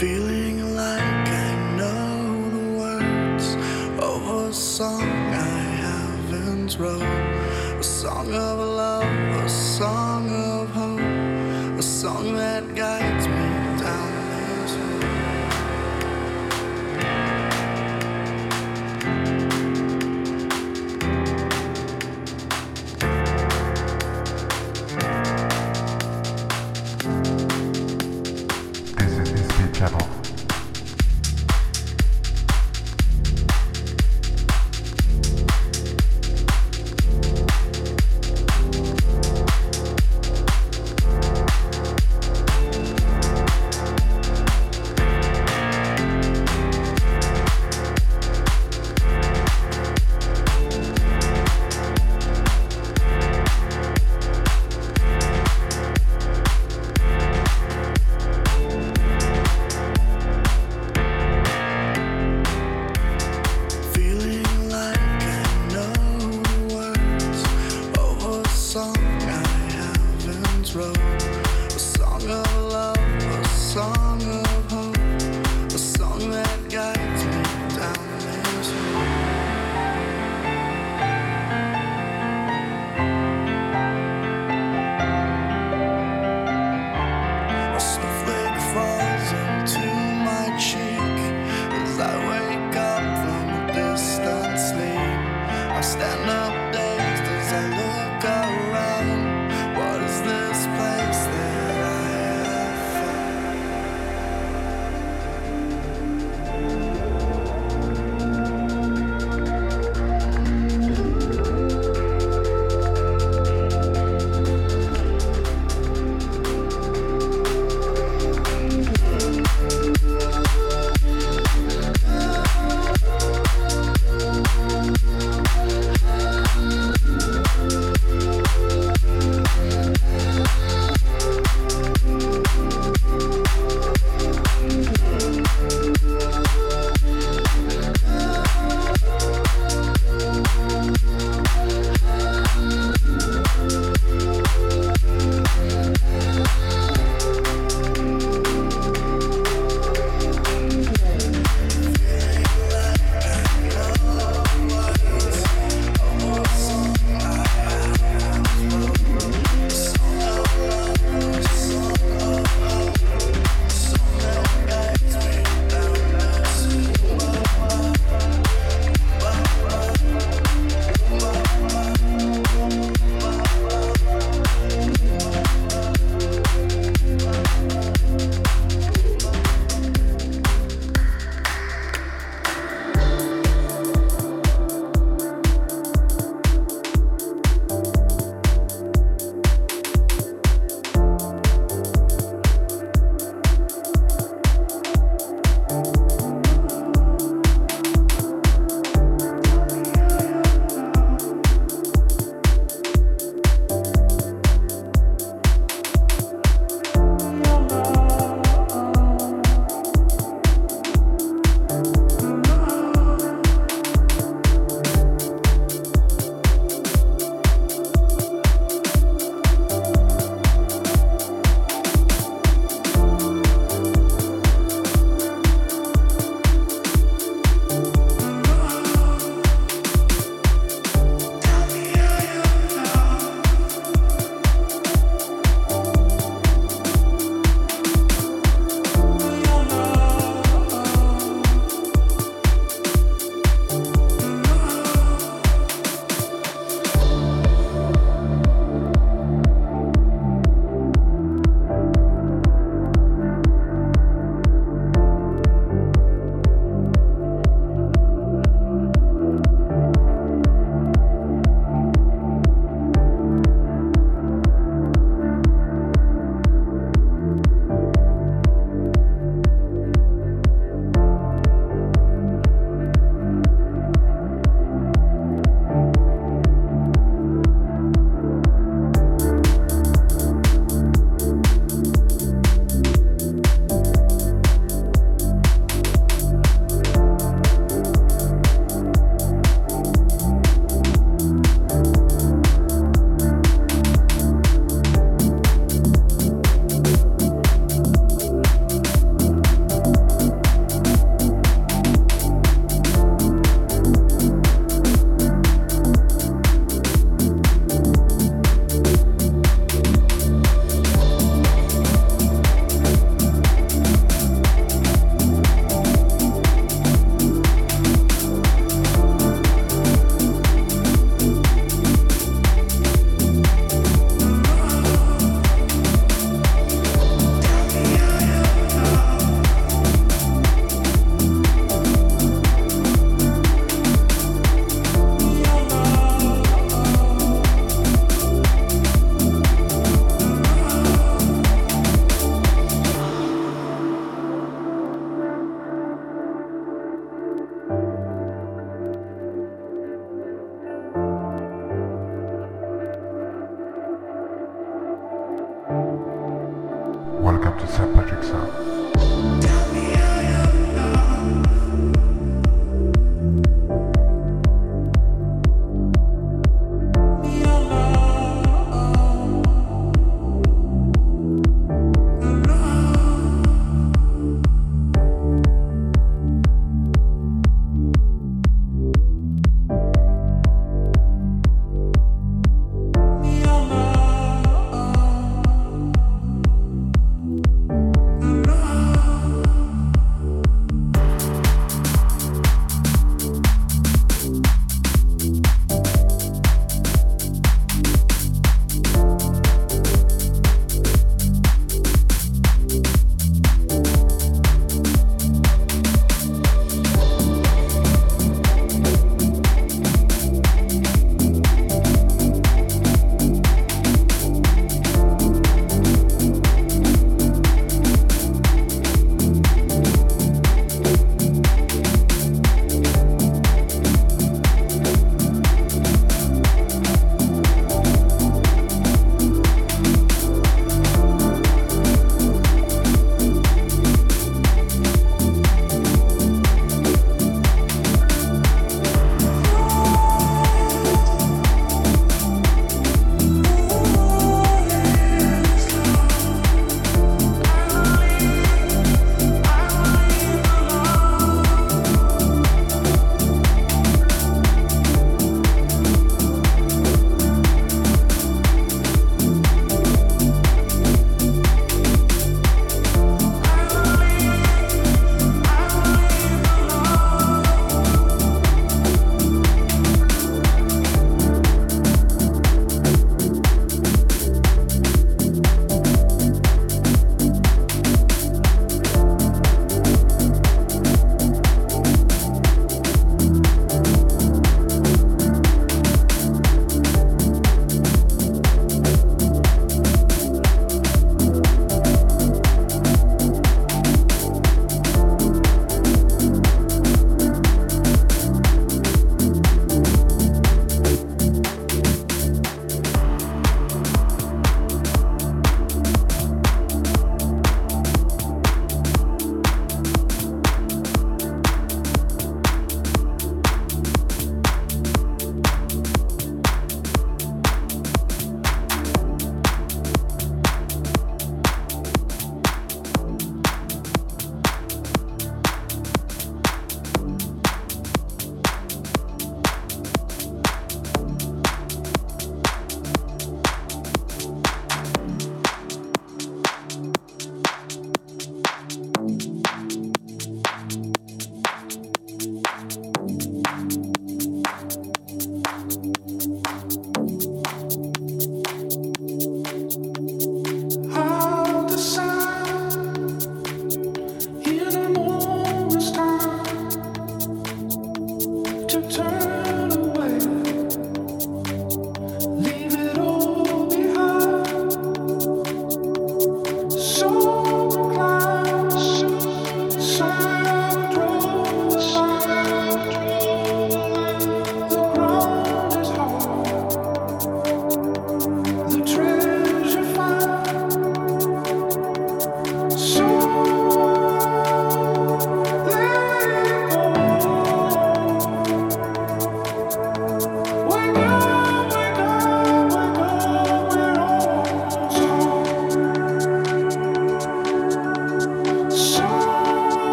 [0.00, 3.54] Feeling like I know the words
[4.02, 8.99] of a song I haven't wrote, a song of love.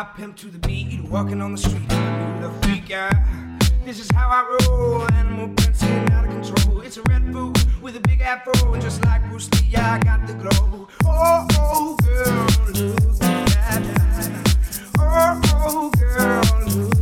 [0.00, 3.12] I pimp to the beat, walking on the street, the freak out.
[3.84, 6.80] This is how I roll, animal prints getting out of control.
[6.80, 10.26] It's a red boot with a big afro, and just like Bruce Lee, I got
[10.26, 10.88] the glow.
[11.04, 14.56] Oh, oh, girl, look at that.
[14.98, 16.99] Oh, oh, girl, look.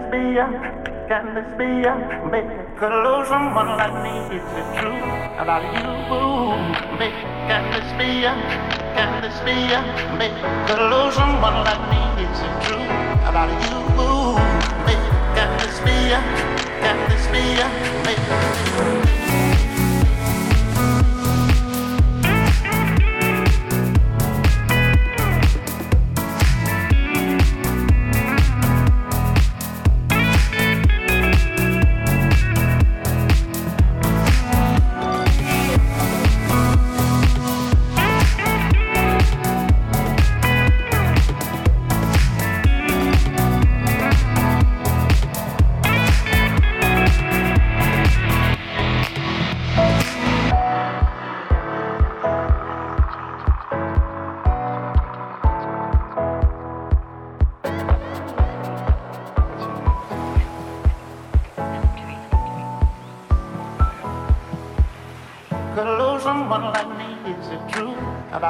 [0.00, 0.46] This be ya?
[1.08, 1.94] Can this be ya?
[2.30, 2.48] Make
[2.80, 4.36] a lose someone like me?
[4.36, 4.96] Is it true
[5.36, 5.90] about you?
[6.98, 8.34] Make can this be ya?
[8.96, 9.80] Can this be ya?
[10.16, 10.36] Make
[10.70, 12.00] a lose someone like me?
[12.22, 12.84] Is it true
[13.28, 13.76] about you?
[14.86, 16.20] Make can this be ya?
[16.80, 17.68] Can this be ya?
[18.06, 19.19] Make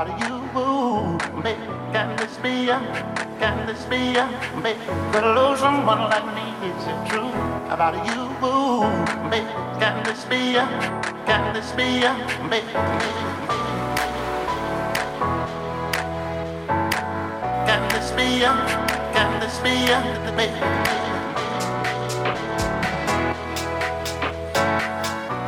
[0.01, 1.43] about you?
[1.43, 1.61] Baby,
[1.93, 2.81] can this be ya?
[3.39, 4.29] Can this be ya?
[4.63, 4.81] Baby,
[5.13, 6.57] could lose someone like me.
[6.65, 7.29] Is it true
[7.69, 8.33] about you?
[9.29, 10.65] Baby, can this be ya?
[11.27, 12.17] Can this be ya?
[12.49, 12.73] Baby,
[17.69, 18.53] can this be ya?
[19.13, 20.01] Can this be ya?
[20.33, 20.61] Baby.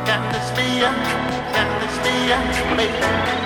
[0.05, 0.91] Can this be ya?
[1.57, 2.37] Can this be ya?
[2.77, 3.42] Baby.